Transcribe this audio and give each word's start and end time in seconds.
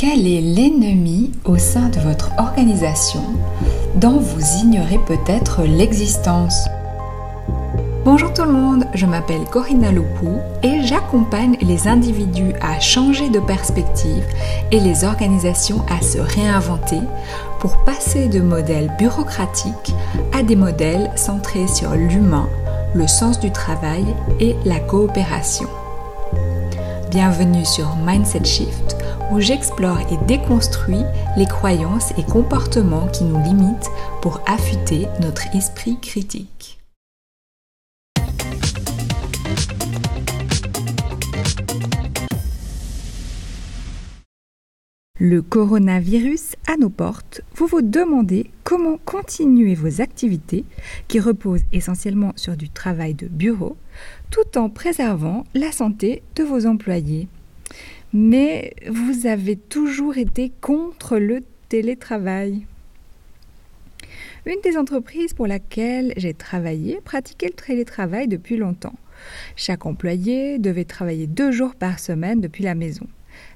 Quel 0.00 0.26
est 0.26 0.40
l'ennemi 0.40 1.30
au 1.44 1.58
sein 1.58 1.90
de 1.90 2.00
votre 2.00 2.30
organisation 2.38 3.20
dont 3.96 4.18
vous 4.18 4.62
ignorez 4.62 4.98
peut-être 5.06 5.64
l'existence? 5.64 6.70
Bonjour 8.06 8.32
tout 8.32 8.44
le 8.44 8.52
monde, 8.52 8.86
je 8.94 9.04
m'appelle 9.04 9.44
Corinna 9.44 9.92
Loupou 9.92 10.38
et 10.62 10.80
j'accompagne 10.84 11.58
les 11.60 11.86
individus 11.86 12.54
à 12.62 12.80
changer 12.80 13.28
de 13.28 13.40
perspective 13.40 14.24
et 14.72 14.80
les 14.80 15.04
organisations 15.04 15.84
à 15.90 16.00
se 16.00 16.16
réinventer 16.16 17.00
pour 17.58 17.84
passer 17.84 18.28
de 18.28 18.40
modèles 18.40 18.90
bureaucratiques 18.98 19.94
à 20.32 20.42
des 20.42 20.56
modèles 20.56 21.10
centrés 21.14 21.68
sur 21.68 21.90
l'humain, 21.90 22.48
le 22.94 23.06
sens 23.06 23.38
du 23.38 23.50
travail 23.50 24.06
et 24.40 24.56
la 24.64 24.80
coopération. 24.80 25.68
Bienvenue 27.10 27.64
sur 27.64 27.96
Mindset 27.96 28.44
Shift 28.44 28.96
où 29.32 29.40
j'explore 29.40 29.98
et 30.12 30.26
déconstruis 30.28 31.02
les 31.36 31.46
croyances 31.46 32.12
et 32.16 32.22
comportements 32.22 33.08
qui 33.08 33.24
nous 33.24 33.42
limitent 33.42 33.90
pour 34.22 34.40
affûter 34.46 35.08
notre 35.20 35.52
esprit 35.56 35.98
critique. 36.00 36.79
Le 45.22 45.42
coronavirus 45.42 46.56
à 46.66 46.78
nos 46.78 46.88
portes, 46.88 47.42
vous 47.54 47.66
vous 47.66 47.82
demandez 47.82 48.50
comment 48.64 48.96
continuer 49.04 49.74
vos 49.74 50.00
activités 50.00 50.64
qui 51.08 51.20
reposent 51.20 51.66
essentiellement 51.72 52.32
sur 52.36 52.56
du 52.56 52.70
travail 52.70 53.12
de 53.12 53.26
bureau 53.26 53.76
tout 54.30 54.56
en 54.56 54.70
préservant 54.70 55.44
la 55.52 55.72
santé 55.72 56.22
de 56.36 56.42
vos 56.42 56.64
employés. 56.64 57.28
Mais 58.14 58.72
vous 58.88 59.26
avez 59.26 59.56
toujours 59.56 60.16
été 60.16 60.52
contre 60.62 61.18
le 61.18 61.42
télétravail. 61.68 62.64
Une 64.46 64.62
des 64.64 64.78
entreprises 64.78 65.34
pour 65.34 65.46
laquelle 65.46 66.14
j'ai 66.16 66.32
travaillé 66.32 66.98
pratiquait 67.04 67.48
le 67.48 67.62
télétravail 67.62 68.26
depuis 68.26 68.56
longtemps. 68.56 68.96
Chaque 69.54 69.84
employé 69.84 70.58
devait 70.58 70.86
travailler 70.86 71.26
deux 71.26 71.52
jours 71.52 71.74
par 71.74 71.98
semaine 71.98 72.40
depuis 72.40 72.64
la 72.64 72.74
maison. 72.74 73.06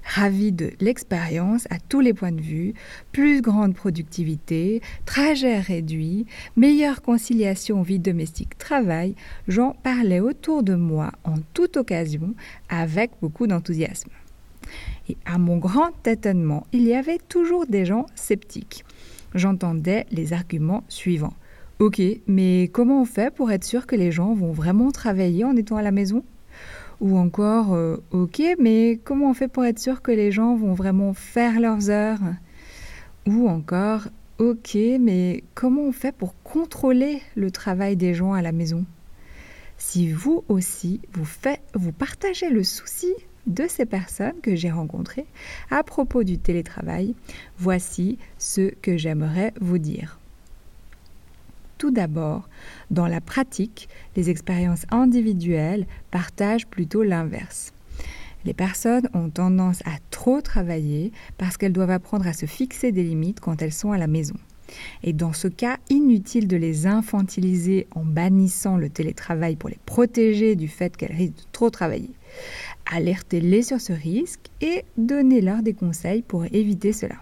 Ravi 0.05 0.53
de 0.53 0.71
l'expérience 0.81 1.67
à 1.71 1.79
tous 1.79 2.01
les 2.01 2.13
points 2.13 2.33
de 2.33 2.41
vue, 2.41 2.75
plus 3.13 3.41
grande 3.41 3.75
productivité, 3.75 4.83
trajet 5.07 5.59
réduit, 5.59 6.27
meilleure 6.57 7.03
conciliation 7.03 7.83
vie 7.83 7.99
domestique-travail, 7.99 9.15
j'en 9.49 9.73
parlais 9.73 10.21
autour 10.21 10.63
de 10.63 10.75
moi 10.75 11.11
en 11.25 11.37
toute 11.55 11.77
occasion 11.77 12.35
avec 12.69 13.13
beaucoup 13.23 13.47
d'enthousiasme. 13.47 14.11
Et 15.09 15.17
à 15.25 15.39
mon 15.39 15.57
grand 15.57 16.07
étonnement, 16.07 16.67
il 16.73 16.83
y 16.83 16.95
avait 16.95 17.19
toujours 17.29 17.67
des 17.67 17.85
gens 17.85 18.07
sceptiques. 18.15 18.85
J'entendais 19.35 20.07
les 20.11 20.33
arguments 20.33 20.85
suivants. 20.89 21.35
Ok, 21.81 22.01
mais 22.29 22.69
comment 22.73 23.03
on 23.03 23.05
fait 23.05 23.35
pour 23.35 23.51
être 23.51 23.65
sûr 23.65 23.87
que 23.87 23.97
les 23.97 24.13
gens 24.13 24.33
vont 24.33 24.53
vraiment 24.53 24.93
travailler 24.93 25.45
en 25.45 25.57
étant 25.57 25.77
à 25.77 25.83
la 25.83 25.91
maison? 25.91 26.25
Ou 27.01 27.17
encore, 27.19 27.75
euh, 27.75 27.97
ok, 28.11 28.43
mais 28.59 29.01
comment 29.05 29.31
on 29.31 29.35
fait 29.35 29.49
pour 29.49 29.65
être 29.65 29.79
sûr 29.79 30.03
que 30.03 30.13
les 30.13 30.33
gens 30.33 30.57
vont 30.57 30.75
vraiment 30.75 31.15
faire 31.15 31.61
leurs 31.61 31.91
heures? 31.91 32.21
Ou 33.27 33.49
encore, 33.49 34.09
ok, 34.39 34.77
mais 35.01 35.45
comment 35.55 35.83
on 35.83 35.93
fait 35.93 36.15
pour 36.15 36.35
contrôler 36.43 37.23
le 37.37 37.51
travail 37.51 37.97
des 37.97 38.15
gens 38.15 38.33
à 38.33 38.43
la 38.43 38.53
maison? 38.53 38.85
Si 39.77 40.11
vous 40.11 40.45
aussi, 40.49 41.01
vous, 41.13 41.27
vous 41.75 41.93
partagez 41.93 42.49
le 42.49 42.65
souci 42.65 43.13
de 43.47 43.67
ces 43.69 43.85
personnes 43.85 44.41
que 44.43 44.57
j'ai 44.57 44.71
rencontrées 44.71 45.27
à 45.71 45.83
propos 45.83 46.25
du 46.25 46.39
télétravail, 46.39 47.15
voici 47.59 48.19
ce 48.39 48.71
que 48.75 48.97
j'aimerais 48.97 49.53
vous 49.61 49.79
dire. 49.79 50.19
Tout 51.79 51.91
d'abord, 51.91 52.49
dans 52.91 53.07
la 53.07 53.21
pratique, 53.21 53.89
les 54.17 54.31
expériences 54.31 54.87
individuelles 54.91 55.87
partagent 56.11 56.67
plutôt 56.67 57.03
l'inverse. 57.03 57.73
Les 58.45 58.55
personnes 58.55 59.09
ont 59.15 59.31
tendance 59.31 59.81
à 59.87 59.97
trop 60.11 60.41
travailler 60.41 61.13
parce 61.39 61.57
qu'elles 61.57 61.73
doivent 61.73 61.91
apprendre 61.91 62.27
à 62.27 62.33
se 62.33 62.47
fixer 62.47 62.93
des 62.93 63.03
limites 63.03 63.41
quand 63.41 63.63
elles 63.63 63.73
sont 63.73 63.93
à 63.93 63.99
la 63.99 64.07
maison. 64.07 64.37
Et 65.03 65.13
dans 65.13 65.33
ce 65.33 65.49
cas, 65.49 65.79
inutile 65.91 66.49
de 66.49 66.57
les 66.57 66.87
infantiliser 66.87 67.87
en 67.95 68.05
bannissant 68.05 68.77
le 68.77 68.89
télétravail 68.89 69.57
pour 69.57 69.69
les 69.69 69.79
protéger 69.87 70.57
du 70.57 70.69
fait 70.69 70.97
qu'elles 70.97 71.13
risquent 71.13 71.37
de 71.37 71.53
trop 71.53 71.71
travailler. 71.71 72.11
Alertez-les 72.93 73.63
sur 73.63 73.81
ce 73.81 73.93
risque 73.93 74.51
et 74.61 74.85
donnez-leur 74.97 75.63
des 75.63 75.75
conseils 75.75 76.23
pour 76.23 76.45
éviter 76.47 76.93
cela. 76.93 77.17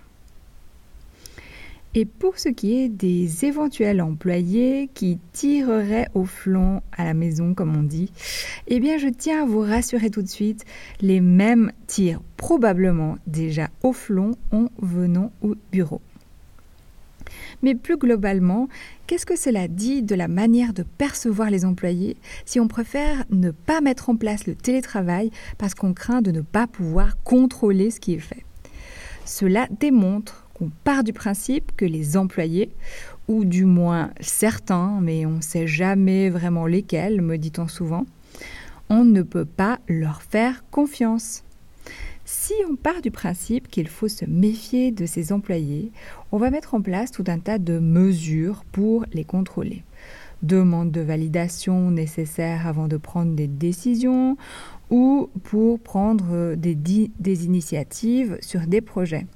Et 1.94 2.06
pour 2.06 2.38
ce 2.38 2.48
qui 2.48 2.80
est 2.80 2.88
des 2.88 3.44
éventuels 3.44 4.00
employés 4.00 4.88
qui 4.94 5.18
tireraient 5.32 6.08
au 6.14 6.24
flanc 6.24 6.82
à 6.96 7.04
la 7.04 7.12
maison, 7.12 7.52
comme 7.52 7.76
on 7.76 7.82
dit, 7.82 8.10
eh 8.66 8.80
bien 8.80 8.96
je 8.96 9.08
tiens 9.08 9.42
à 9.42 9.46
vous 9.46 9.60
rassurer 9.60 10.08
tout 10.08 10.22
de 10.22 10.28
suite, 10.28 10.64
les 11.02 11.20
mêmes 11.20 11.70
tirent 11.86 12.22
probablement 12.38 13.18
déjà 13.26 13.68
au 13.82 13.92
flanc 13.92 14.30
en 14.52 14.68
venant 14.78 15.32
au 15.42 15.54
bureau. 15.70 16.00
Mais 17.62 17.74
plus 17.74 17.98
globalement, 17.98 18.68
qu'est-ce 19.06 19.26
que 19.26 19.36
cela 19.36 19.68
dit 19.68 20.02
de 20.02 20.14
la 20.14 20.28
manière 20.28 20.72
de 20.72 20.84
percevoir 20.84 21.50
les 21.50 21.66
employés 21.66 22.16
si 22.46 22.58
on 22.58 22.68
préfère 22.68 23.24
ne 23.30 23.50
pas 23.50 23.82
mettre 23.82 24.08
en 24.08 24.16
place 24.16 24.46
le 24.46 24.54
télétravail 24.54 25.30
parce 25.58 25.74
qu'on 25.74 25.92
craint 25.92 26.22
de 26.22 26.30
ne 26.30 26.40
pas 26.40 26.66
pouvoir 26.66 27.22
contrôler 27.22 27.90
ce 27.90 28.00
qui 28.00 28.14
est 28.14 28.18
fait? 28.18 28.44
Cela 29.26 29.68
démontre 29.78 30.41
on 30.60 30.70
part 30.84 31.04
du 31.04 31.12
principe 31.12 31.72
que 31.76 31.84
les 31.84 32.16
employés, 32.16 32.70
ou 33.28 33.44
du 33.44 33.64
moins 33.64 34.10
certains, 34.20 35.00
mais 35.00 35.26
on 35.26 35.36
ne 35.36 35.40
sait 35.40 35.66
jamais 35.66 36.30
vraiment 36.30 36.66
lesquels, 36.66 37.22
me 37.22 37.38
dit-on 37.38 37.68
souvent, 37.68 38.06
on 38.88 39.04
ne 39.04 39.22
peut 39.22 39.44
pas 39.44 39.80
leur 39.88 40.22
faire 40.22 40.64
confiance. 40.70 41.44
Si 42.24 42.54
on 42.70 42.76
part 42.76 43.02
du 43.02 43.10
principe 43.10 43.68
qu'il 43.68 43.88
faut 43.88 44.08
se 44.08 44.24
méfier 44.24 44.92
de 44.92 45.06
ces 45.06 45.32
employés, 45.32 45.90
on 46.30 46.38
va 46.38 46.50
mettre 46.50 46.74
en 46.74 46.80
place 46.80 47.10
tout 47.10 47.24
un 47.26 47.38
tas 47.38 47.58
de 47.58 47.78
mesures 47.78 48.64
pour 48.70 49.04
les 49.12 49.24
contrôler. 49.24 49.82
Demande 50.42 50.90
de 50.90 51.00
validation 51.00 51.90
nécessaire 51.90 52.66
avant 52.66 52.88
de 52.88 52.96
prendre 52.96 53.34
des 53.34 53.48
décisions 53.48 54.36
ou 54.90 55.30
pour 55.44 55.78
prendre 55.78 56.54
des 56.54 57.44
initiatives 57.44 58.38
sur 58.40 58.66
des 58.66 58.80
projets 58.80 59.26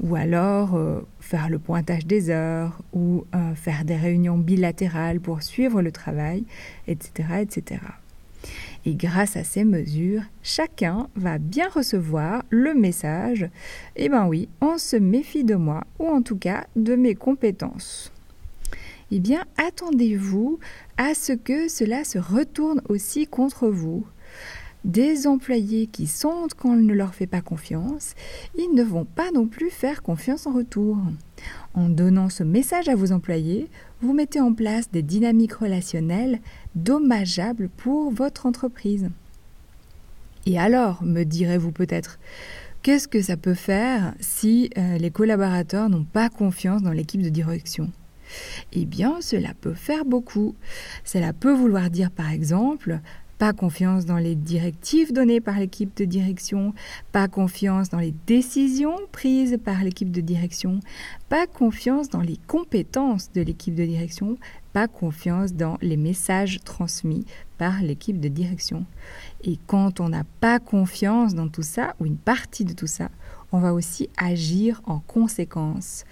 ou 0.00 0.16
alors 0.16 0.74
euh, 0.74 1.00
faire 1.20 1.48
le 1.48 1.58
pointage 1.58 2.06
des 2.06 2.30
heures, 2.30 2.80
ou 2.92 3.24
euh, 3.34 3.54
faire 3.54 3.84
des 3.84 3.96
réunions 3.96 4.38
bilatérales 4.38 5.20
pour 5.20 5.42
suivre 5.42 5.82
le 5.82 5.92
travail, 5.92 6.44
etc., 6.86 7.28
etc. 7.40 7.80
Et 8.84 8.94
grâce 8.94 9.36
à 9.36 9.42
ces 9.42 9.64
mesures, 9.64 10.22
chacun 10.42 11.08
va 11.16 11.38
bien 11.38 11.68
recevoir 11.68 12.44
le 12.50 12.74
message 12.74 13.48
Eh 13.96 14.08
ben 14.08 14.26
oui, 14.26 14.48
on 14.60 14.78
se 14.78 14.96
méfie 14.96 15.44
de 15.44 15.56
moi, 15.56 15.82
ou 15.98 16.06
en 16.06 16.22
tout 16.22 16.36
cas 16.36 16.66
de 16.76 16.94
mes 16.94 17.16
compétences. 17.16 18.12
Eh 19.10 19.20
bien, 19.20 19.44
attendez-vous 19.56 20.58
à 20.96 21.14
ce 21.14 21.32
que 21.32 21.68
cela 21.68 22.04
se 22.04 22.18
retourne 22.18 22.82
aussi 22.88 23.26
contre 23.26 23.68
vous 23.68 24.06
des 24.86 25.26
employés 25.26 25.88
qui 25.88 26.06
sentent 26.06 26.54
qu'on 26.54 26.76
ne 26.76 26.94
leur 26.94 27.14
fait 27.14 27.26
pas 27.26 27.40
confiance, 27.42 28.14
ils 28.56 28.72
ne 28.72 28.84
vont 28.84 29.04
pas 29.04 29.32
non 29.32 29.46
plus 29.46 29.68
faire 29.68 30.02
confiance 30.02 30.46
en 30.46 30.52
retour. 30.52 30.96
En 31.74 31.88
donnant 31.88 32.30
ce 32.30 32.44
message 32.44 32.88
à 32.88 32.94
vos 32.94 33.12
employés, 33.12 33.68
vous 34.00 34.14
mettez 34.14 34.40
en 34.40 34.54
place 34.54 34.90
des 34.90 35.02
dynamiques 35.02 35.54
relationnelles 35.54 36.40
dommageables 36.76 37.68
pour 37.76 38.12
votre 38.12 38.46
entreprise. 38.46 39.10
Et 40.46 40.58
alors, 40.58 41.02
me 41.02 41.24
direz-vous 41.24 41.72
peut-être, 41.72 42.20
qu'est-ce 42.82 43.08
que 43.08 43.20
ça 43.20 43.36
peut 43.36 43.54
faire 43.54 44.14
si 44.20 44.70
euh, 44.78 44.98
les 44.98 45.10
collaborateurs 45.10 45.90
n'ont 45.90 46.04
pas 46.04 46.28
confiance 46.28 46.82
dans 46.82 46.92
l'équipe 46.92 47.22
de 47.22 47.28
direction? 47.28 47.90
Eh 48.72 48.84
bien, 48.84 49.20
cela 49.20 49.50
peut 49.60 49.74
faire 49.74 50.04
beaucoup. 50.04 50.54
Cela 51.04 51.32
peut 51.32 51.52
vouloir 51.52 51.90
dire, 51.90 52.10
par 52.10 52.30
exemple, 52.30 53.00
pas 53.38 53.52
confiance 53.52 54.06
dans 54.06 54.16
les 54.16 54.34
directives 54.34 55.12
données 55.12 55.40
par 55.40 55.58
l'équipe 55.58 55.96
de 55.96 56.04
direction, 56.04 56.72
pas 57.12 57.28
confiance 57.28 57.90
dans 57.90 57.98
les 57.98 58.14
décisions 58.26 58.96
prises 59.12 59.58
par 59.64 59.84
l'équipe 59.84 60.10
de 60.10 60.20
direction, 60.20 60.80
pas 61.28 61.46
confiance 61.46 62.08
dans 62.08 62.20
les 62.20 62.38
compétences 62.46 63.30
de 63.32 63.42
l'équipe 63.42 63.74
de 63.74 63.84
direction, 63.84 64.38
pas 64.72 64.88
confiance 64.88 65.54
dans 65.54 65.78
les 65.82 65.96
messages 65.96 66.60
transmis 66.64 67.24
par 67.58 67.82
l'équipe 67.82 68.20
de 68.20 68.28
direction. 68.28 68.84
Et 69.42 69.58
quand 69.66 70.00
on 70.00 70.08
n'a 70.08 70.24
pas 70.40 70.58
confiance 70.58 71.34
dans 71.34 71.48
tout 71.48 71.62
ça, 71.62 71.94
ou 72.00 72.06
une 72.06 72.18
partie 72.18 72.64
de 72.64 72.72
tout 72.72 72.86
ça, 72.86 73.10
on 73.52 73.58
va 73.58 73.72
aussi 73.72 74.08
agir 74.16 74.82
en 74.86 74.98
conséquence. 75.00 76.04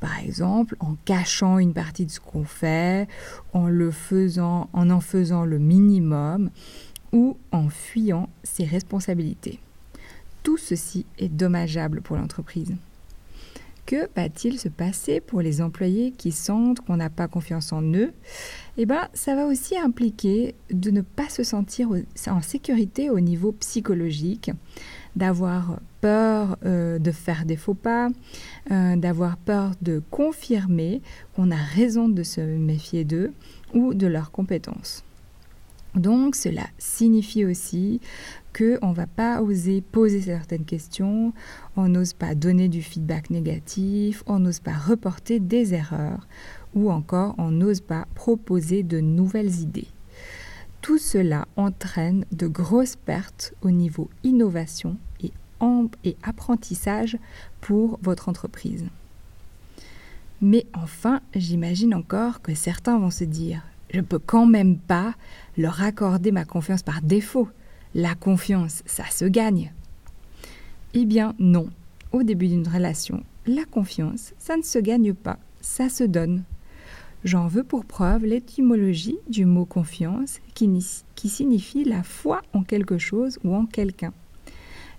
Par 0.00 0.18
exemple, 0.20 0.76
en 0.80 0.96
cachant 1.04 1.58
une 1.58 1.74
partie 1.74 2.06
de 2.06 2.10
ce 2.10 2.20
qu'on 2.20 2.44
fait, 2.44 3.08
en 3.52 3.68
le 3.68 3.90
faisant, 3.90 4.68
en 4.72 4.90
en 4.90 5.00
faisant 5.00 5.44
le 5.44 5.58
minimum 5.58 6.50
ou 7.12 7.36
en 7.52 7.68
fuyant 7.68 8.28
ses 8.42 8.64
responsabilités. 8.64 9.60
Tout 10.42 10.56
ceci 10.56 11.06
est 11.18 11.28
dommageable 11.28 12.00
pour 12.02 12.16
l'entreprise. 12.16 12.74
Que 13.86 14.08
va-t-il 14.16 14.58
se 14.58 14.68
passer 14.68 15.20
pour 15.20 15.42
les 15.42 15.62
employés 15.62 16.10
qui 16.10 16.32
sentent 16.32 16.80
qu'on 16.80 16.96
n'a 16.96 17.08
pas 17.08 17.28
confiance 17.28 17.72
en 17.72 17.82
eux? 17.82 18.12
Eh 18.78 18.84
bien, 18.84 19.08
ça 19.14 19.36
va 19.36 19.46
aussi 19.46 19.78
impliquer 19.78 20.56
de 20.72 20.90
ne 20.90 21.02
pas 21.02 21.28
se 21.28 21.44
sentir 21.44 21.90
en 22.26 22.42
sécurité 22.42 23.10
au 23.10 23.20
niveau 23.20 23.52
psychologique, 23.52 24.50
d'avoir 25.16 25.80
peur 26.00 26.58
euh, 26.64 26.98
de 26.98 27.10
faire 27.10 27.44
des 27.44 27.56
faux 27.56 27.74
pas, 27.74 28.08
euh, 28.70 28.96
d'avoir 28.96 29.36
peur 29.38 29.72
de 29.82 30.02
confirmer 30.10 31.00
qu'on 31.34 31.50
a 31.50 31.56
raison 31.56 32.08
de 32.08 32.22
se 32.22 32.40
méfier 32.40 33.04
d'eux 33.04 33.32
ou 33.74 33.94
de 33.94 34.06
leurs 34.06 34.30
compétences. 34.30 35.02
Donc 35.94 36.36
cela 36.36 36.66
signifie 36.76 37.46
aussi 37.46 38.00
qu'on 38.56 38.90
ne 38.90 38.94
va 38.94 39.06
pas 39.06 39.40
oser 39.40 39.80
poser 39.80 40.20
certaines 40.20 40.66
questions, 40.66 41.32
on 41.76 41.88
n'ose 41.88 42.12
pas 42.12 42.34
donner 42.34 42.68
du 42.68 42.82
feedback 42.82 43.30
négatif, 43.30 44.22
on 44.26 44.38
n'ose 44.38 44.60
pas 44.60 44.74
reporter 44.74 45.40
des 45.40 45.72
erreurs 45.72 46.28
ou 46.74 46.90
encore 46.90 47.34
on 47.38 47.50
n'ose 47.50 47.80
pas 47.80 48.06
proposer 48.14 48.82
de 48.82 49.00
nouvelles 49.00 49.60
idées. 49.60 49.88
Tout 50.86 50.98
cela 50.98 51.48
entraîne 51.56 52.24
de 52.30 52.46
grosses 52.46 52.94
pertes 52.94 53.54
au 53.60 53.72
niveau 53.72 54.08
innovation 54.22 54.96
et, 55.20 55.32
apprentissage 56.22 57.18
pour 57.60 57.98
votre 58.02 58.28
entreprise. 58.28 58.84
Mais 60.40 60.64
enfin, 60.74 61.22
j'imagine 61.34 61.92
encore 61.92 62.40
que 62.40 62.54
certains 62.54 63.00
vont 63.00 63.10
se 63.10 63.24
dire 63.24 63.62
je 63.92 63.96
ne 63.96 64.04
peux 64.04 64.20
quand 64.20 64.46
même 64.46 64.78
pas 64.78 65.16
leur 65.56 65.82
accorder 65.82 66.30
ma 66.30 66.44
confiance 66.44 66.84
par 66.84 67.02
défaut. 67.02 67.48
La 67.96 68.14
confiance, 68.14 68.84
ça 68.86 69.10
se 69.10 69.24
gagne. 69.24 69.72
Eh 70.94 71.04
bien 71.04 71.34
non, 71.40 71.68
au 72.12 72.22
début 72.22 72.46
d'une 72.46 72.68
relation, 72.68 73.24
la 73.48 73.64
confiance, 73.64 74.34
ça 74.38 74.56
ne 74.56 74.62
se 74.62 74.78
gagne 74.78 75.14
pas, 75.14 75.40
ça 75.60 75.88
se 75.88 76.04
donne. 76.04 76.44
J'en 77.26 77.48
veux 77.48 77.64
pour 77.64 77.84
preuve 77.84 78.24
l'étymologie 78.24 79.18
du 79.28 79.46
mot 79.46 79.64
confiance 79.64 80.38
qui, 80.54 81.28
signifie 81.28 81.82
la 81.82 82.04
foi 82.04 82.40
en 82.52 82.62
quelque 82.62 82.98
chose 82.98 83.40
ou 83.42 83.52
en 83.52 83.66
quelqu'un. 83.66 84.12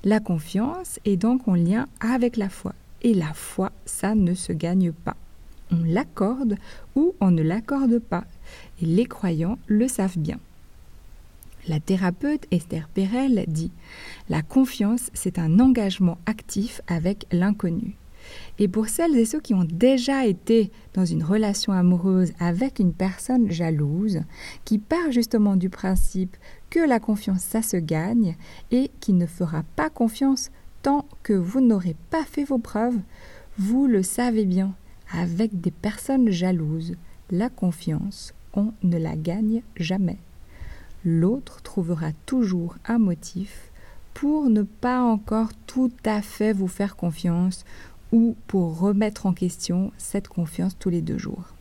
La 0.03 0.19
confiance 0.19 0.99
est 1.05 1.15
donc 1.15 1.47
en 1.47 1.55
lien 1.55 1.87
avec 2.01 2.35
la 2.35 2.49
foi. 2.49 2.73
Et 3.01 3.13
la 3.13 3.31
foi, 3.31 3.71
ça 3.85 4.13
ne 4.13 4.33
se 4.33 4.51
gagne 4.51 4.91
pas. 4.91 5.15
On 5.71 5.81
l'accorde 5.85 6.57
ou 6.97 7.15
on 7.21 7.31
ne 7.31 7.41
l'accorde 7.41 7.99
pas 7.99 8.25
et 8.81 8.85
les 8.85 9.05
croyants 9.05 9.57
le 9.67 9.87
savent 9.87 10.19
bien. 10.19 10.39
La 11.69 11.79
thérapeute 11.79 12.45
Esther 12.51 12.89
Perel 12.93 13.45
dit 13.47 13.71
La 14.27 14.41
confiance, 14.41 15.11
c'est 15.13 15.39
un 15.39 15.61
engagement 15.61 16.17
actif 16.25 16.81
avec 16.89 17.25
l'inconnu. 17.31 17.95
Et 18.59 18.67
pour 18.67 18.87
celles 18.87 19.15
et 19.17 19.25
ceux 19.25 19.39
qui 19.39 19.53
ont 19.53 19.65
déjà 19.65 20.25
été 20.25 20.71
dans 20.93 21.05
une 21.05 21.23
relation 21.23 21.73
amoureuse 21.73 22.33
avec 22.39 22.79
une 22.79 22.93
personne 22.93 23.51
jalouse, 23.51 24.21
qui 24.65 24.77
part 24.79 25.11
justement 25.11 25.55
du 25.55 25.69
principe 25.69 26.37
que 26.69 26.79
la 26.79 26.99
confiance, 26.99 27.41
ça 27.41 27.61
se 27.61 27.77
gagne, 27.77 28.35
et 28.71 28.91
qui 28.99 29.13
ne 29.13 29.25
fera 29.25 29.63
pas 29.75 29.89
confiance 29.89 30.51
tant 30.81 31.05
que 31.23 31.33
vous 31.33 31.61
n'aurez 31.61 31.95
pas 32.09 32.23
fait 32.23 32.43
vos 32.43 32.59
preuves, 32.59 32.99
vous 33.57 33.87
le 33.87 34.03
savez 34.03 34.45
bien, 34.45 34.73
avec 35.11 35.59
des 35.59 35.71
personnes 35.71 36.29
jalouses, 36.29 36.95
la 37.31 37.49
confiance 37.49 38.33
on 38.57 38.73
ne 38.83 38.97
la 38.97 39.15
gagne 39.15 39.61
jamais. 39.75 40.17
L'autre 41.05 41.61
trouvera 41.61 42.11
toujours 42.25 42.75
un 42.85 42.97
motif 42.97 43.71
pour 44.13 44.49
ne 44.49 44.63
pas 44.63 45.01
encore 45.01 45.51
tout 45.67 45.91
à 46.03 46.21
fait 46.23 46.53
vous 46.53 46.67
faire 46.67 46.95
confiance 46.95 47.63
ou 48.11 48.35
pour 48.47 48.79
remettre 48.79 49.25
en 49.25 49.33
question 49.33 49.91
cette 49.97 50.27
confiance 50.27 50.77
tous 50.77 50.89
les 50.89 51.01
deux 51.01 51.17
jours. 51.17 51.53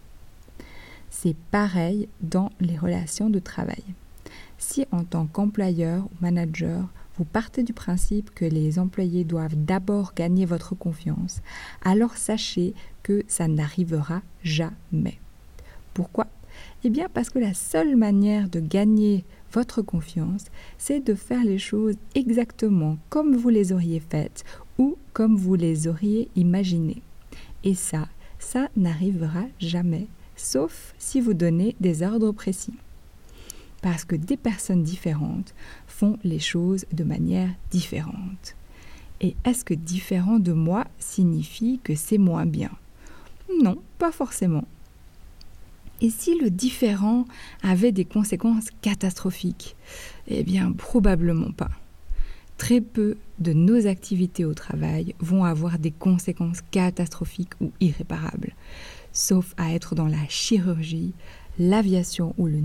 C'est 1.10 1.36
pareil 1.50 2.08
dans 2.20 2.50
les 2.60 2.76
relations 2.76 3.30
de 3.30 3.38
travail. 3.38 3.82
Si 4.58 4.86
en 4.92 5.04
tant 5.04 5.26
qu'employeur 5.26 6.04
ou 6.04 6.10
manager, 6.20 6.88
vous 7.18 7.24
partez 7.24 7.62
du 7.62 7.72
principe 7.72 8.34
que 8.34 8.44
les 8.44 8.78
employés 8.78 9.24
doivent 9.24 9.56
d'abord 9.56 10.12
gagner 10.14 10.44
votre 10.44 10.74
confiance, 10.74 11.40
alors 11.82 12.16
sachez 12.16 12.74
que 13.02 13.24
ça 13.28 13.48
n'arrivera 13.48 14.22
jamais. 14.42 15.18
Pourquoi? 15.94 16.26
Eh 16.84 16.90
bien 16.90 17.08
parce 17.12 17.30
que 17.30 17.38
la 17.38 17.54
seule 17.54 17.96
manière 17.96 18.48
de 18.48 18.60
gagner 18.60 19.24
votre 19.52 19.80
confiance, 19.80 20.46
c'est 20.76 21.00
de 21.00 21.14
faire 21.14 21.44
les 21.44 21.58
choses 21.58 21.94
exactement 22.14 22.98
comme 23.08 23.34
vous 23.34 23.48
les 23.48 23.72
auriez 23.72 24.00
faites 24.00 24.44
ou 24.78 24.96
comme 25.12 25.36
vous 25.36 25.54
les 25.54 25.88
auriez 25.88 26.28
imaginées. 26.36 27.02
Et 27.64 27.74
ça, 27.74 28.08
ça 28.38 28.68
n'arrivera 28.76 29.44
jamais, 29.58 30.06
sauf 30.36 30.94
si 30.98 31.20
vous 31.20 31.34
donnez 31.34 31.76
des 31.80 32.02
ordres 32.02 32.32
précis. 32.32 32.74
Parce 33.82 34.04
que 34.04 34.16
des 34.16 34.36
personnes 34.36 34.82
différentes 34.82 35.54
font 35.86 36.18
les 36.24 36.38
choses 36.38 36.86
de 36.92 37.04
manière 37.04 37.50
différente. 37.70 38.56
Et 39.20 39.34
est-ce 39.44 39.64
que 39.64 39.74
différent 39.74 40.38
de 40.38 40.52
moi 40.52 40.86
signifie 40.98 41.80
que 41.82 41.94
c'est 41.94 42.18
moins 42.18 42.46
bien? 42.46 42.70
Non, 43.62 43.76
pas 43.98 44.12
forcément. 44.12 44.64
Et 46.00 46.10
si 46.10 46.38
le 46.38 46.50
différent 46.50 47.24
avait 47.62 47.92
des 47.92 48.04
conséquences 48.04 48.68
catastrophiques? 48.82 49.76
Eh 50.28 50.42
bien, 50.42 50.72
probablement 50.72 51.52
pas. 51.52 51.70
Très 52.58 52.80
peu 52.80 53.16
de 53.38 53.52
nos 53.52 53.86
activités 53.86 54.44
au 54.44 54.54
travail 54.54 55.14
vont 55.20 55.44
avoir 55.44 55.78
des 55.78 55.90
conséquences 55.90 56.62
catastrophiques 56.70 57.54
ou 57.60 57.70
irréparables, 57.80 58.54
sauf 59.12 59.54
à 59.56 59.72
être 59.74 59.94
dans 59.94 60.08
la 60.08 60.26
chirurgie, 60.28 61.12
l'aviation 61.58 62.34
ou 62.38 62.46
le 62.46 62.60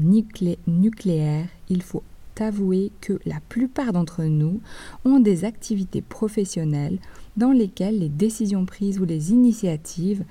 nucléaire, 0.67 1.47
il 1.69 1.81
faut 1.81 2.03
avouer 2.39 2.91
que 3.01 3.19
la 3.27 3.39
plupart 3.49 3.93
d'entre 3.93 4.23
nous 4.23 4.61
ont 5.05 5.19
des 5.19 5.45
activités 5.45 6.01
professionnelles 6.01 6.97
dans 7.37 7.51
lesquelles 7.51 7.99
les 7.99 8.09
décisions 8.09 8.65
prises 8.65 8.99
ou 8.99 9.05
les 9.05 9.31
initiatives 9.31 10.23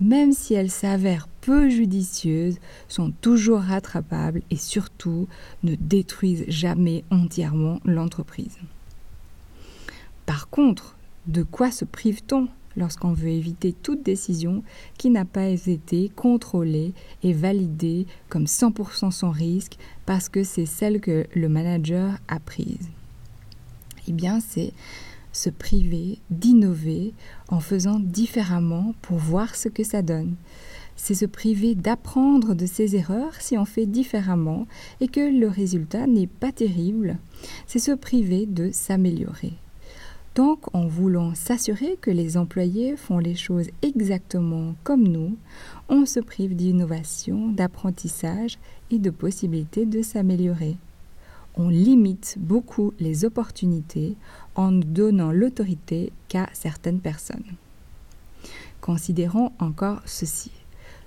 même 0.00 0.32
si 0.32 0.54
elles 0.54 0.70
s'avèrent 0.70 1.28
peu 1.42 1.68
judicieuses, 1.70 2.58
sont 2.88 3.12
toujours 3.20 3.60
rattrapables 3.60 4.42
et 4.50 4.56
surtout 4.56 5.28
ne 5.62 5.76
détruisent 5.76 6.44
jamais 6.48 7.04
entièrement 7.10 7.78
l'entreprise. 7.84 8.58
Par 10.26 10.48
contre, 10.48 10.96
de 11.26 11.42
quoi 11.42 11.70
se 11.70 11.84
prive-t-on 11.84 12.48
lorsqu'on 12.76 13.12
veut 13.12 13.28
éviter 13.28 13.72
toute 13.72 14.02
décision 14.02 14.62
qui 14.98 15.10
n'a 15.10 15.24
pas 15.24 15.46
été 15.48 16.10
contrôlée 16.14 16.94
et 17.22 17.32
validée 17.32 18.06
comme 18.28 18.44
100% 18.44 19.10
sans 19.10 19.30
risque 19.30 19.76
parce 20.06 20.28
que 20.28 20.42
c'est 20.42 20.66
celle 20.66 21.00
que 21.00 21.26
le 21.34 21.48
manager 21.48 22.18
a 22.28 22.40
prise? 22.40 22.88
Eh 24.08 24.12
bien, 24.12 24.40
c'est 24.40 24.72
se 25.32 25.50
priver 25.50 26.18
d'innover 26.30 27.14
en 27.48 27.60
faisant 27.60 27.98
différemment 27.98 28.94
pour 29.02 29.16
voir 29.16 29.54
ce 29.54 29.68
que 29.68 29.84
ça 29.84 30.02
donne. 30.02 30.34
C'est 30.96 31.14
se 31.14 31.24
priver 31.24 31.74
d'apprendre 31.74 32.54
de 32.54 32.66
ses 32.66 32.96
erreurs 32.96 33.34
si 33.40 33.56
on 33.56 33.64
fait 33.64 33.86
différemment 33.86 34.66
et 35.00 35.08
que 35.08 35.20
le 35.20 35.48
résultat 35.48 36.06
n'est 36.06 36.26
pas 36.26 36.52
terrible. 36.52 37.18
C'est 37.66 37.78
se 37.78 37.92
priver 37.92 38.46
de 38.46 38.70
s'améliorer. 38.72 39.54
Donc, 40.34 40.74
en 40.74 40.86
voulant 40.86 41.34
s'assurer 41.34 41.98
que 42.00 42.10
les 42.10 42.36
employés 42.36 42.96
font 42.96 43.18
les 43.18 43.34
choses 43.34 43.68
exactement 43.82 44.74
comme 44.82 45.06
nous, 45.06 45.36
on 45.88 46.06
se 46.06 46.20
prive 46.20 46.56
d'innovation, 46.56 47.48
d'apprentissage 47.48 48.58
et 48.90 48.98
de 48.98 49.10
possibilités 49.10 49.84
de 49.84 50.00
s'améliorer 50.00 50.76
on 51.56 51.68
limite 51.68 52.36
beaucoup 52.38 52.92
les 52.98 53.24
opportunités 53.24 54.16
en 54.54 54.72
donnant 54.72 55.32
l'autorité 55.32 56.12
qu'à 56.28 56.48
certaines 56.52 57.00
personnes. 57.00 57.44
Considérons 58.80 59.52
encore 59.58 60.02
ceci. 60.06 60.50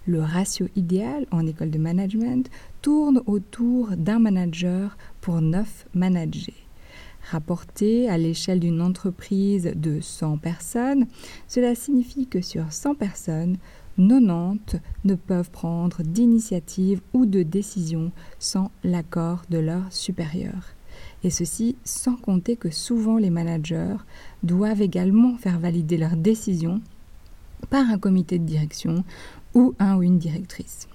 Le 0.08 0.22
ratio 0.22 0.68
idéal 0.76 1.26
en 1.32 1.48
école 1.48 1.72
de 1.72 1.80
management 1.80 2.50
tourne 2.82 3.22
autour 3.26 3.90
d'un 3.98 4.20
manager 4.20 4.98
pour 5.20 5.42
neuf 5.42 5.88
managers. 5.96 6.65
Rapporté 7.32 8.08
à 8.08 8.18
l'échelle 8.18 8.60
d'une 8.60 8.82
entreprise 8.82 9.72
de 9.76 10.00
100 10.00 10.38
personnes, 10.38 11.08
cela 11.48 11.74
signifie 11.74 12.28
que 12.28 12.42
sur 12.42 12.72
100 12.72 12.96
personnes, 12.96 13.58
90 13.98 14.80
ne 15.06 15.16
peuvent 15.16 15.50
prendre 15.50 16.04
d'initiative 16.04 17.02
ou 17.14 17.26
de 17.26 17.42
décision 17.42 18.12
sans 18.38 18.70
l'accord 18.84 19.44
de 19.50 19.58
leurs 19.58 19.92
supérieurs. 19.92 20.76
Et 21.24 21.30
ceci 21.30 21.76
sans 21.84 22.16
compter 22.16 22.58
que 22.58 22.70
souvent 22.70 23.18
les 23.18 23.30
managers 23.30 23.96
doivent 24.44 24.82
également 24.82 25.36
faire 25.36 25.60
valider 25.60 25.98
leurs 25.98 26.18
décisions 26.18 26.82
par 27.70 27.90
un 27.90 27.98
comité 27.98 28.38
de 28.38 28.46
direction 28.46 29.04
ou 29.56 29.74
un 29.80 29.98
ou 29.98 30.04
une 30.04 30.20
directrice. 30.20 30.88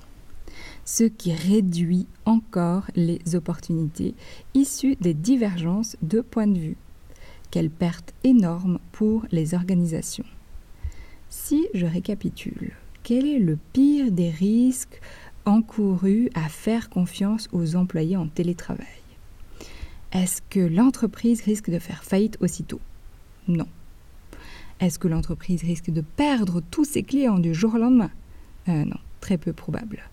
Ce 0.92 1.04
qui 1.04 1.32
réduit 1.32 2.08
encore 2.24 2.90
les 2.96 3.20
opportunités 3.36 4.16
issues 4.54 4.96
des 5.00 5.14
divergences 5.14 5.96
de 6.02 6.20
points 6.20 6.48
de 6.48 6.58
vue. 6.58 6.76
quelle 7.52 7.70
perte 7.70 8.12
énorme 8.24 8.80
pour 8.90 9.24
les 9.30 9.54
organisations. 9.54 10.24
Si 11.28 11.68
je 11.74 11.86
récapitule, 11.86 12.72
quel 13.04 13.24
est 13.24 13.38
le 13.38 13.56
pire 13.72 14.10
des 14.10 14.30
risques 14.30 15.00
encourus 15.44 16.28
à 16.34 16.48
faire 16.48 16.90
confiance 16.90 17.48
aux 17.52 17.76
employés 17.76 18.16
en 18.16 18.26
télétravail? 18.26 18.86
Est-ce 20.10 20.42
que 20.50 20.58
l'entreprise 20.58 21.40
risque 21.42 21.70
de 21.70 21.78
faire 21.78 22.02
faillite 22.02 22.36
aussitôt? 22.40 22.80
Non. 23.46 23.68
Est-ce 24.80 24.98
que 24.98 25.06
l'entreprise 25.06 25.62
risque 25.62 25.90
de 25.90 26.00
perdre 26.00 26.60
tous 26.72 26.84
ses 26.84 27.04
clients 27.04 27.38
du 27.38 27.54
jour 27.54 27.76
au 27.76 27.78
lendemain? 27.78 28.10
Euh, 28.68 28.84
Non, 28.84 28.98
très 29.20 29.38
peu 29.38 29.52
probable. 29.52 30.09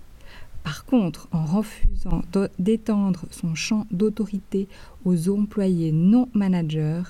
Par 0.68 0.84
contre, 0.84 1.30
en 1.32 1.46
refusant 1.46 2.24
d'étendre 2.60 3.24
son 3.32 3.56
champ 3.56 3.88
d'autorité 3.90 4.68
aux 5.06 5.30
employés 5.30 5.94
non 5.94 6.28
managers, 6.34 7.04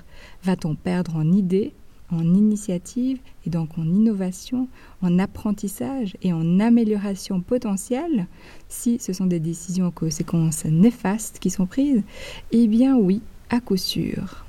va-t-on 0.43 0.75
perdre 0.75 1.15
en 1.15 1.31
idées, 1.31 1.73
en 2.11 2.35
initiative 2.35 3.17
et 3.47 3.49
donc 3.49 3.79
en 3.79 3.85
innovation, 3.85 4.67
en 5.01 5.17
apprentissage 5.17 6.17
et 6.21 6.33
en 6.33 6.59
amélioration 6.59 7.41
potentielle? 7.41 8.27
Si 8.69 8.99
ce 8.99 9.11
sont 9.11 9.25
des 9.25 9.39
décisions 9.39 9.87
aux 9.87 9.91
conséquences 9.91 10.65
néfastes 10.65 11.39
qui 11.39 11.49
sont 11.49 11.65
prises 11.65 12.03
Eh 12.51 12.67
bien 12.67 12.95
oui, 12.95 13.23
à 13.49 13.59
coup 13.59 13.75
sûr. 13.75 14.45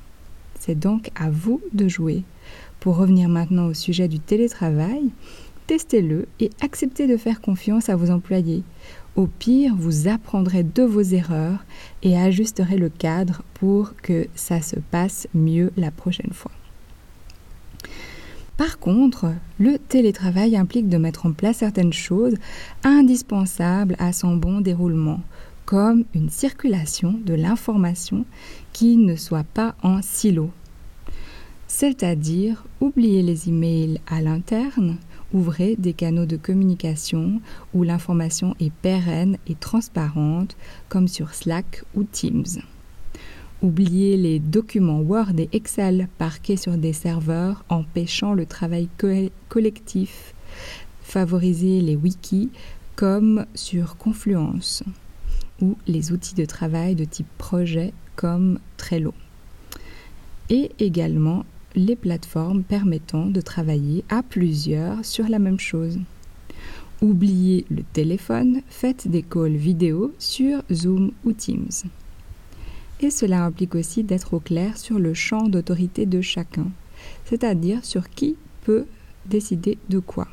C'est 0.60 0.78
donc 0.78 1.10
à 1.14 1.30
vous 1.30 1.62
de 1.72 1.88
jouer. 1.88 2.24
Pour 2.78 2.98
revenir 2.98 3.30
maintenant 3.30 3.68
au 3.68 3.74
sujet 3.74 4.06
du 4.06 4.20
télétravail, 4.20 5.10
testez-le 5.68 6.26
et 6.40 6.50
acceptez 6.60 7.06
de 7.06 7.16
faire 7.16 7.40
confiance 7.40 7.88
à 7.88 7.94
vos 7.94 8.10
employés. 8.10 8.64
Au 9.14 9.26
pire, 9.26 9.74
vous 9.76 10.08
apprendrez 10.08 10.64
de 10.64 10.82
vos 10.82 11.02
erreurs 11.02 11.64
et 12.02 12.18
ajusterez 12.18 12.78
le 12.78 12.88
cadre 12.88 13.42
pour 13.54 13.94
que 13.96 14.26
ça 14.34 14.62
se 14.62 14.76
passe 14.76 15.28
mieux 15.34 15.70
la 15.76 15.90
prochaine 15.90 16.32
fois. 16.32 16.50
Par 18.56 18.78
contre, 18.78 19.34
le 19.60 19.78
télétravail 19.78 20.56
implique 20.56 20.88
de 20.88 20.96
mettre 20.96 21.26
en 21.26 21.32
place 21.32 21.58
certaines 21.58 21.92
choses 21.92 22.34
indispensables 22.82 23.94
à 23.98 24.12
son 24.12 24.36
bon 24.36 24.60
déroulement, 24.60 25.20
comme 25.66 26.04
une 26.14 26.30
circulation 26.30 27.20
de 27.24 27.34
l'information 27.34 28.24
qui 28.72 28.96
ne 28.96 29.16
soit 29.16 29.44
pas 29.44 29.76
en 29.82 30.00
silo. 30.00 30.50
C'est-à-dire 31.68 32.64
oublier 32.80 33.22
les 33.22 33.50
emails 33.50 34.00
à 34.08 34.22
l'interne, 34.22 34.96
ouvrez 35.32 35.76
des 35.76 35.92
canaux 35.92 36.26
de 36.26 36.36
communication 36.36 37.40
où 37.74 37.82
l'information 37.82 38.54
est 38.60 38.72
pérenne 38.72 39.36
et 39.46 39.54
transparente, 39.54 40.56
comme 40.88 41.08
sur 41.08 41.34
Slack 41.34 41.82
ou 41.94 42.04
Teams. 42.04 42.62
Oubliez 43.60 44.16
les 44.16 44.38
documents 44.38 45.00
Word 45.00 45.32
et 45.38 45.48
Excel 45.52 46.08
parqués 46.16 46.56
sur 46.56 46.76
des 46.76 46.92
serveurs, 46.92 47.64
empêchant 47.68 48.32
le 48.32 48.46
travail 48.46 48.88
collectif. 49.48 50.34
Favorisez 51.02 51.80
les 51.80 51.96
wikis 51.96 52.50
comme 52.94 53.46
sur 53.54 53.96
Confluence 53.96 54.84
ou 55.60 55.76
les 55.86 56.12
outils 56.12 56.34
de 56.34 56.44
travail 56.44 56.94
de 56.94 57.04
type 57.04 57.26
projet 57.36 57.92
comme 58.14 58.60
Trello. 58.76 59.12
Et 60.50 60.70
également 60.78 61.44
les 61.74 61.96
plateformes 61.96 62.62
permettant 62.62 63.26
de 63.26 63.40
travailler 63.40 64.04
à 64.08 64.22
plusieurs 64.22 65.04
sur 65.04 65.28
la 65.28 65.38
même 65.38 65.60
chose. 65.60 65.98
Oubliez 67.00 67.64
le 67.70 67.82
téléphone, 67.92 68.62
faites 68.68 69.06
des 69.06 69.22
calls 69.22 69.56
vidéo 69.56 70.12
sur 70.18 70.62
Zoom 70.72 71.12
ou 71.24 71.32
Teams. 71.32 71.70
Et 73.00 73.10
cela 73.10 73.44
implique 73.44 73.76
aussi 73.76 74.02
d'être 74.02 74.34
au 74.34 74.40
clair 74.40 74.76
sur 74.76 74.98
le 74.98 75.14
champ 75.14 75.48
d'autorité 75.48 76.06
de 76.06 76.20
chacun, 76.20 76.66
c'est-à-dire 77.26 77.84
sur 77.84 78.10
qui 78.10 78.36
peut 78.64 78.86
décider 79.26 79.78
de 79.88 80.00
quoi. 80.00 80.26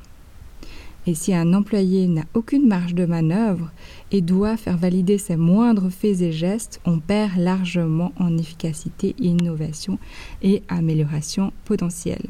Et 1.08 1.14
si 1.14 1.34
un 1.34 1.54
employé 1.54 2.08
n'a 2.08 2.26
aucune 2.34 2.68
marge 2.68 2.96
de 2.96 3.06
manœuvre 3.06 3.72
et 4.12 4.22
doit 4.22 4.58
faire 4.58 4.78
valider 4.78 5.18
ses 5.18 5.36
moindres 5.36 5.92
faits 5.92 6.22
et 6.22 6.32
gestes, 6.32 6.82
on 6.86 7.00
perd 7.00 7.38
largement 7.38 8.12
en 8.18 8.38
efficacité, 8.38 9.16
innovation 9.20 10.00
et 10.42 10.64
amélioration 10.68 11.54
potentielle. 11.64 12.26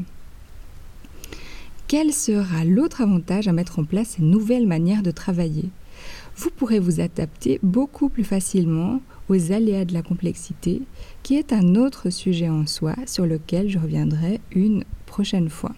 Quel 1.88 2.12
sera 2.12 2.66
l'autre 2.66 3.02
avantage 3.02 3.48
à 3.48 3.54
mettre 3.54 3.80
en 3.80 3.84
place 3.84 4.16
ces 4.18 4.24
nouvelles 4.24 4.68
manières 4.68 5.04
de 5.04 5.12
travailler? 5.12 5.70
Vous 6.36 6.50
pourrez 6.50 6.80
vous 6.80 7.00
adapter 7.00 7.60
beaucoup 7.64 8.10
plus 8.10 8.26
facilement 8.26 9.02
aux 9.30 9.52
aléas 9.54 9.86
de 9.86 9.94
la 9.94 10.02
complexité, 10.02 10.82
qui 11.24 11.36
est 11.36 11.54
un 11.54 11.76
autre 11.76 12.10
sujet 12.10 12.50
en 12.50 12.68
soi 12.68 12.96
sur 13.06 13.26
lequel 13.26 13.70
je 13.70 13.80
reviendrai 13.80 14.42
une 14.52 14.84
prochaine 15.06 15.50
fois. 15.50 15.74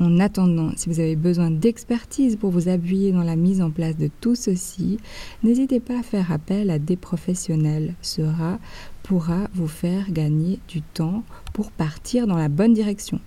En 0.00 0.18
attendant, 0.18 0.70
si 0.76 0.88
vous 0.88 0.98
avez 0.98 1.14
besoin 1.14 1.50
d'expertise 1.50 2.36
pour 2.36 2.50
vous 2.50 2.70
appuyer 2.70 3.12
dans 3.12 3.22
la 3.22 3.36
mise 3.36 3.60
en 3.60 3.70
place 3.70 3.98
de 3.98 4.08
tout 4.22 4.34
ceci, 4.34 4.98
n'hésitez 5.42 5.78
pas 5.78 5.98
à 5.98 6.02
faire 6.02 6.32
appel 6.32 6.70
à 6.70 6.78
des 6.78 6.96
professionnels. 6.96 7.94
Cela 8.00 8.58
pourra 9.02 9.48
vous 9.52 9.68
faire 9.68 10.10
gagner 10.10 10.58
du 10.68 10.80
temps 10.80 11.22
pour 11.52 11.70
partir 11.70 12.26
dans 12.26 12.38
la 12.38 12.48
bonne 12.48 12.72
direction. 12.72 13.20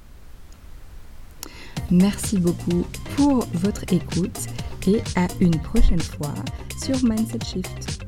Merci 1.91 2.39
beaucoup 2.39 2.85
pour 3.15 3.45
votre 3.53 3.83
écoute 3.93 4.47
et 4.87 4.99
à 5.15 5.27
une 5.39 5.59
prochaine 5.59 6.01
fois 6.01 6.33
sur 6.83 7.03
Mindset 7.03 7.39
Shift. 7.45 8.03